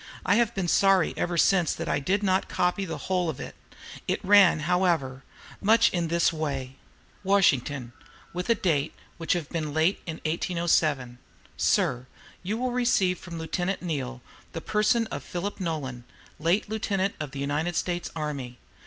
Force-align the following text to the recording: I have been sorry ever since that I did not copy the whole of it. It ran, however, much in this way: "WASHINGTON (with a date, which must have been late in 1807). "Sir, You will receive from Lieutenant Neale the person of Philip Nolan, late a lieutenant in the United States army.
I 0.25 0.37
have 0.37 0.55
been 0.55 0.67
sorry 0.67 1.13
ever 1.15 1.37
since 1.37 1.75
that 1.75 1.87
I 1.87 1.99
did 1.99 2.23
not 2.23 2.49
copy 2.49 2.85
the 2.85 2.97
whole 3.05 3.29
of 3.29 3.39
it. 3.39 3.53
It 4.07 4.19
ran, 4.25 4.61
however, 4.61 5.23
much 5.61 5.91
in 5.91 6.07
this 6.07 6.33
way: 6.33 6.77
"WASHINGTON 7.23 7.91
(with 8.33 8.49
a 8.49 8.55
date, 8.55 8.95
which 9.19 9.35
must 9.35 9.45
have 9.45 9.53
been 9.53 9.75
late 9.75 10.01
in 10.07 10.15
1807). 10.25 11.19
"Sir, 11.55 12.07
You 12.41 12.57
will 12.57 12.71
receive 12.71 13.19
from 13.19 13.37
Lieutenant 13.37 13.83
Neale 13.83 14.23
the 14.53 14.59
person 14.59 15.05
of 15.11 15.21
Philip 15.23 15.59
Nolan, 15.59 16.03
late 16.39 16.65
a 16.67 16.71
lieutenant 16.71 17.13
in 17.21 17.29
the 17.29 17.37
United 17.37 17.75
States 17.75 18.09
army. 18.15 18.57